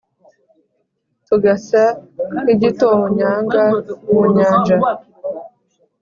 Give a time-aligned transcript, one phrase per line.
[1.27, 1.83] tugasa
[2.41, 3.63] nk'igitonyanga
[4.09, 4.77] mu nyanja.